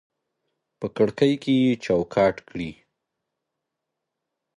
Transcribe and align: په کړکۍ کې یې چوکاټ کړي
په 0.79 0.87
کړکۍ 0.95 1.33
کې 1.43 1.53
یې 1.63 1.71
چوکاټ 1.85 2.35
کړي 2.49 2.71